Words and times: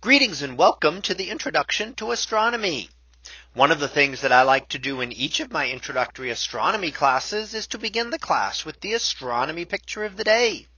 Greetings 0.00 0.42
and 0.42 0.56
welcome 0.56 1.02
to 1.02 1.14
the 1.14 1.28
introduction 1.28 1.92
to 1.94 2.12
astronomy. 2.12 2.88
One 3.54 3.72
of 3.72 3.80
the 3.80 3.88
things 3.88 4.20
that 4.20 4.30
I 4.30 4.42
like 4.44 4.68
to 4.68 4.78
do 4.78 5.00
in 5.00 5.10
each 5.12 5.40
of 5.40 5.50
my 5.50 5.68
introductory 5.68 6.30
astronomy 6.30 6.92
classes 6.92 7.52
is 7.52 7.66
to 7.66 7.78
begin 7.78 8.10
the 8.10 8.18
class 8.20 8.64
with 8.64 8.80
the 8.80 8.94
astronomy 8.94 9.64
picture 9.64 10.04
of 10.04 10.16
the 10.16 10.22
day 10.22 10.68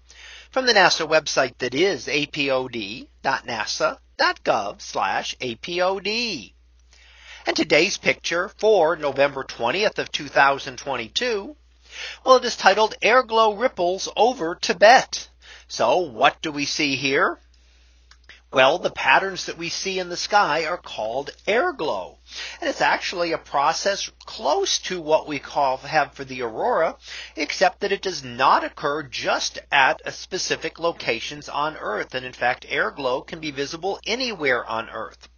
from 0.51 0.65
the 0.65 0.73
NASA 0.73 1.07
website 1.07 1.59
that 1.59 1.75
is 1.75 2.07
apod.nasa.gov 2.07 3.09
apod. 5.51 6.53
And 7.47 7.57
today's 7.57 7.99
picture 7.99 8.49
for 8.49 8.97
November 8.97 9.45
20th 9.45 9.99
of 9.99 10.11
2022. 10.11 11.57
Well, 12.25 12.37
it 12.37 12.45
is 12.47 12.57
titled 12.57 12.95
Airglow 13.03 13.61
Ripples 13.61 14.09
over 14.17 14.55
Tibet. 14.55 15.29
So 15.69 15.99
what 15.99 16.41
do 16.41 16.51
we 16.51 16.65
see 16.65 16.97
here? 16.97 17.39
Well, 18.53 18.79
the 18.81 18.91
patterns 18.91 19.47
that 19.47 19.57
we 19.59 19.69
see 19.69 20.01
in 20.01 20.09
the 20.09 20.17
sky 20.17 20.65
are 20.65 20.77
called 20.77 21.31
airglow. 21.47 22.19
And 22.61 22.69
it's 22.69 22.81
actually 22.81 23.31
a 23.31 23.39
process 23.39 24.11
close 24.27 24.81
to 24.91 25.01
what 25.01 25.29
we 25.29 25.39
call 25.39 25.77
have 25.77 26.15
for 26.15 26.25
the 26.25 26.43
aurora, 26.43 26.97
except 27.37 27.79
that 27.79 27.93
it 27.93 28.03
does 28.03 28.25
not 28.25 28.65
occur 28.65 29.05
just 29.05 29.61
at 29.71 30.01
specific 30.13 30.81
locations 30.81 31.49
on 31.49 31.77
Earth. 31.77 32.13
And 32.13 32.27
in 32.27 32.33
fact, 32.33 32.67
airglow 32.69 33.25
can 33.25 33.39
be 33.39 33.53
visible 33.53 34.01
anywhere 34.05 34.65
on 34.67 34.91
Earth. 34.91 35.29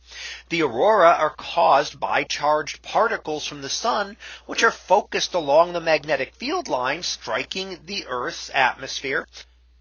The 0.49 0.63
aurora 0.63 1.11
are 1.11 1.35
caused 1.37 2.01
by 2.01 2.25
charged 2.25 2.81
particles 2.81 3.47
from 3.47 3.61
the 3.61 3.69
sun, 3.69 4.17
which 4.47 4.63
are 4.63 4.71
focused 4.71 5.35
along 5.35 5.75
the 5.75 5.81
magnetic 5.83 6.35
field 6.37 6.67
line, 6.67 7.03
striking 7.03 7.79
the 7.85 8.07
Earth's 8.07 8.51
atmosphere 8.55 9.27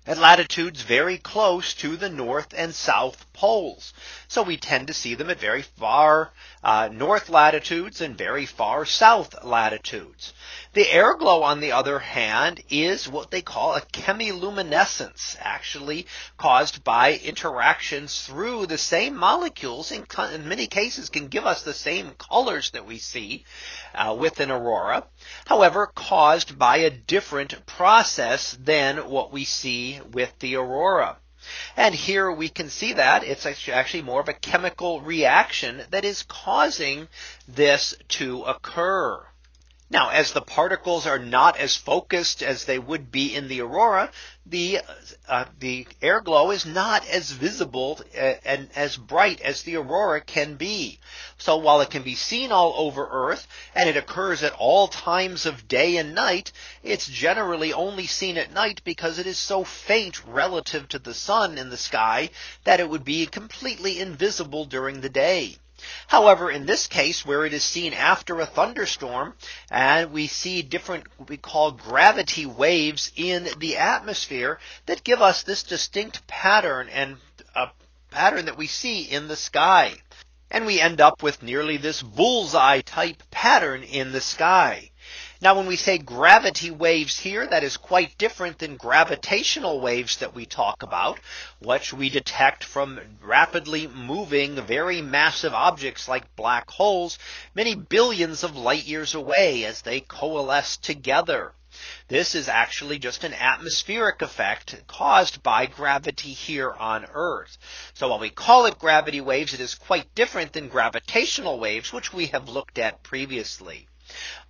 at 0.07 0.17
latitudes 0.17 0.81
very 0.81 1.15
close 1.19 1.75
to 1.75 1.95
the 1.97 2.09
north 2.09 2.55
and 2.57 2.73
south 2.73 3.31
poles. 3.33 3.93
So 4.27 4.41
we 4.43 4.57
tend 4.57 4.87
to 4.87 4.93
see 4.93 5.13
them 5.15 5.29
at 5.29 5.39
very 5.39 5.61
far 5.61 6.31
uh, 6.63 6.89
north 6.91 7.29
latitudes 7.29 8.01
and 8.01 8.17
very 8.17 8.45
far 8.47 8.85
south 8.85 9.43
latitudes. 9.45 10.33
The 10.73 10.89
air 10.91 11.15
glow, 11.15 11.43
on 11.43 11.59
the 11.59 11.73
other 11.73 11.99
hand, 11.99 12.61
is 12.69 13.09
what 13.09 13.29
they 13.29 13.41
call 13.41 13.75
a 13.75 13.81
chemiluminescence, 13.81 15.35
actually 15.39 16.07
caused 16.37 16.83
by 16.83 17.15
interactions 17.23 18.21
through 18.21 18.67
the 18.67 18.77
same 18.77 19.15
molecules, 19.17 19.91
in, 19.91 20.05
in 20.33 20.47
many 20.47 20.65
cases 20.67 21.09
can 21.09 21.27
give 21.27 21.45
us 21.45 21.63
the 21.63 21.73
same 21.73 22.11
colors 22.11 22.71
that 22.71 22.85
we 22.87 22.97
see 22.99 23.43
uh, 23.93 24.15
with 24.17 24.39
an 24.39 24.49
aurora, 24.49 25.03
however, 25.45 25.91
caused 25.93 26.57
by 26.57 26.77
a 26.77 26.89
different 26.89 27.65
process 27.65 28.57
than 28.63 29.09
what 29.09 29.33
we 29.33 29.43
see 29.43 29.90
with 30.11 30.37
the 30.39 30.55
aurora. 30.55 31.17
And 31.75 31.93
here 31.95 32.31
we 32.31 32.49
can 32.49 32.69
see 32.69 32.93
that 32.93 33.23
it's 33.23 33.45
actually 33.67 34.03
more 34.03 34.21
of 34.21 34.29
a 34.29 34.33
chemical 34.33 35.01
reaction 35.01 35.81
that 35.89 36.05
is 36.05 36.23
causing 36.23 37.07
this 37.47 37.95
to 38.09 38.43
occur. 38.43 39.25
Now, 39.91 40.07
as 40.07 40.31
the 40.31 40.41
particles 40.41 41.05
are 41.05 41.19
not 41.19 41.57
as 41.57 41.75
focused 41.75 42.41
as 42.41 42.63
they 42.63 42.79
would 42.79 43.11
be 43.11 43.35
in 43.35 43.49
the 43.49 43.59
aurora, 43.59 44.09
the 44.45 44.79
uh, 45.27 45.43
the 45.59 45.85
air 46.01 46.21
glow 46.21 46.51
is 46.51 46.65
not 46.65 47.05
as 47.09 47.31
visible 47.31 47.99
uh, 48.15 48.35
and 48.45 48.69
as 48.73 48.95
bright 48.95 49.41
as 49.41 49.63
the 49.63 49.75
aurora 49.75 50.21
can 50.21 50.55
be. 50.55 50.97
So 51.37 51.57
while 51.57 51.81
it 51.81 51.89
can 51.89 52.03
be 52.03 52.15
seen 52.15 52.53
all 52.53 52.73
over 52.77 53.05
Earth 53.05 53.45
and 53.75 53.89
it 53.89 53.97
occurs 53.97 54.43
at 54.43 54.53
all 54.53 54.87
times 54.87 55.45
of 55.45 55.67
day 55.67 55.97
and 55.97 56.15
night, 56.15 56.53
it's 56.83 57.05
generally 57.07 57.73
only 57.73 58.07
seen 58.07 58.37
at 58.37 58.53
night 58.53 58.79
because 58.85 59.19
it 59.19 59.27
is 59.27 59.37
so 59.37 59.65
faint 59.65 60.23
relative 60.25 60.87
to 60.89 60.99
the 60.99 61.13
sun 61.13 61.57
in 61.57 61.69
the 61.69 61.75
sky 61.75 62.29
that 62.63 62.79
it 62.79 62.87
would 62.89 63.03
be 63.03 63.25
completely 63.25 63.99
invisible 63.99 64.63
during 64.63 65.01
the 65.01 65.09
day. 65.09 65.57
However, 66.09 66.51
in 66.51 66.67
this 66.67 66.85
case, 66.85 67.25
where 67.25 67.43
it 67.43 67.53
is 67.53 67.63
seen 67.63 67.95
after 67.95 68.39
a 68.39 68.45
thunderstorm, 68.45 69.35
and 69.71 70.11
we 70.11 70.27
see 70.27 70.61
different 70.61 71.07
what 71.17 71.27
we 71.27 71.37
call 71.37 71.71
gravity 71.71 72.45
waves 72.45 73.11
in 73.15 73.49
the 73.57 73.77
atmosphere 73.77 74.59
that 74.85 75.03
give 75.03 75.23
us 75.23 75.41
this 75.41 75.63
distinct 75.63 76.27
pattern 76.27 76.87
and 76.89 77.17
a 77.55 77.69
pattern 78.11 78.45
that 78.45 78.57
we 78.57 78.67
see 78.67 79.01
in 79.01 79.27
the 79.27 79.35
sky. 79.35 79.95
And 80.51 80.67
we 80.67 80.79
end 80.79 81.01
up 81.01 81.23
with 81.23 81.41
nearly 81.41 81.77
this 81.77 82.03
bullseye 82.03 82.81
type 82.81 83.23
pattern 83.31 83.81
in 83.81 84.11
the 84.11 84.21
sky. 84.21 84.90
Now, 85.43 85.55
when 85.55 85.65
we 85.65 85.75
say 85.75 85.97
gravity 85.97 86.69
waves 86.69 87.19
here, 87.19 87.47
that 87.47 87.63
is 87.63 87.75
quite 87.75 88.15
different 88.19 88.59
than 88.59 88.75
gravitational 88.77 89.79
waves 89.81 90.17
that 90.17 90.35
we 90.35 90.45
talk 90.45 90.83
about, 90.83 91.19
which 91.57 91.91
we 91.91 92.09
detect 92.09 92.63
from 92.63 92.99
rapidly 93.19 93.87
moving 93.87 94.53
very 94.61 95.01
massive 95.01 95.55
objects 95.55 96.07
like 96.07 96.35
black 96.35 96.69
holes, 96.69 97.17
many 97.55 97.73
billions 97.73 98.43
of 98.43 98.55
light 98.55 98.83
years 98.85 99.15
away 99.15 99.65
as 99.65 99.81
they 99.81 99.99
coalesce 100.01 100.77
together. 100.77 101.55
This 102.07 102.35
is 102.35 102.47
actually 102.47 102.99
just 102.99 103.23
an 103.23 103.33
atmospheric 103.33 104.21
effect 104.21 104.85
caused 104.85 105.41
by 105.41 105.65
gravity 105.65 106.33
here 106.33 106.69
on 106.71 107.07
Earth. 107.15 107.57
So 107.95 108.09
while 108.09 108.19
we 108.19 108.29
call 108.29 108.67
it 108.67 108.77
gravity 108.77 109.21
waves, 109.21 109.55
it 109.55 109.59
is 109.59 109.73
quite 109.73 110.13
different 110.13 110.53
than 110.53 110.67
gravitational 110.67 111.59
waves, 111.59 111.91
which 111.91 112.13
we 112.13 112.27
have 112.27 112.47
looked 112.47 112.77
at 112.77 113.01
previously. 113.01 113.87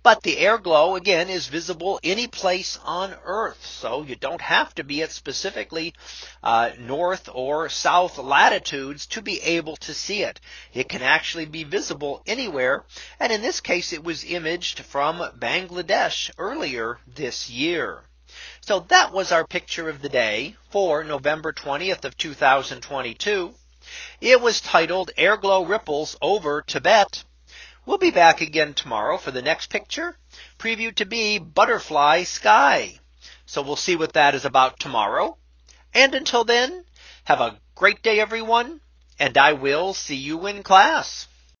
But 0.02 0.24
the 0.24 0.38
air 0.38 0.58
glow 0.58 0.96
again 0.96 1.30
is 1.30 1.46
visible 1.46 2.00
any 2.02 2.26
place 2.26 2.80
on 2.82 3.16
Earth. 3.22 3.64
So 3.64 4.02
you 4.02 4.16
don't 4.16 4.40
have 4.40 4.74
to 4.74 4.82
be 4.82 5.02
at 5.04 5.12
specifically 5.12 5.94
uh, 6.42 6.70
north 6.78 7.28
or 7.32 7.68
south 7.68 8.18
latitudes 8.18 9.06
to 9.06 9.22
be 9.22 9.40
able 9.40 9.76
to 9.76 9.94
see 9.94 10.24
it. 10.24 10.40
It 10.74 10.88
can 10.88 11.00
actually 11.00 11.44
be 11.44 11.62
visible 11.62 12.24
anywhere. 12.26 12.84
And 13.20 13.32
in 13.32 13.40
this 13.40 13.60
case, 13.60 13.92
it 13.92 14.02
was 14.02 14.24
imaged 14.24 14.80
from 14.80 15.18
Bangladesh 15.38 16.32
earlier 16.38 16.98
this 17.06 17.48
year. 17.48 18.02
So 18.62 18.80
that 18.88 19.12
was 19.12 19.30
our 19.30 19.46
picture 19.46 19.88
of 19.88 20.02
the 20.02 20.08
day 20.08 20.56
for 20.70 21.04
November 21.04 21.52
20th 21.52 22.04
of 22.04 22.16
2022. 22.16 23.54
It 24.20 24.40
was 24.40 24.60
titled 24.60 25.12
Airglow 25.16 25.68
Ripples 25.68 26.16
over 26.20 26.62
Tibet 26.62 27.22
We'll 27.84 27.98
be 27.98 28.12
back 28.12 28.40
again 28.40 28.74
tomorrow 28.74 29.18
for 29.18 29.32
the 29.32 29.42
next 29.42 29.68
picture, 29.68 30.16
preview 30.58 30.94
to 30.96 31.04
be 31.04 31.38
Butterfly 31.38 32.22
Sky. 32.24 33.00
So 33.44 33.60
we'll 33.62 33.74
see 33.76 33.96
what 33.96 34.12
that 34.12 34.36
is 34.36 34.44
about 34.44 34.78
tomorrow. 34.78 35.36
And 35.92 36.14
until 36.14 36.44
then, 36.44 36.84
have 37.24 37.40
a 37.40 37.58
great 37.74 38.02
day, 38.02 38.20
everyone, 38.20 38.80
and 39.18 39.36
I 39.36 39.54
will 39.54 39.94
see 39.94 40.16
you 40.16 40.46
in 40.46 40.62
class. 40.62 41.26